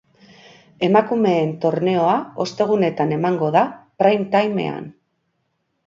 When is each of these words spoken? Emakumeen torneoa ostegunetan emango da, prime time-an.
Emakumeen 0.87 1.51
torneoa 1.67 2.17
ostegunetan 2.47 3.15
emango 3.21 3.53
da, 3.59 3.65
prime 4.03 4.31
time-an. 4.37 4.93